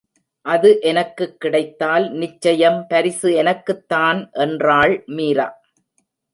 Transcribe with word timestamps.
அது 0.45 0.81
எனக்குக் 0.81 1.39
கிடைத்தால் 1.39 2.11
நிச்சயம் 2.11 2.85
பரிசு 2.87 3.33
எனக்குத்தான் 3.33 4.29
என்றாள் 4.31 5.03
மீரா. 5.05 5.47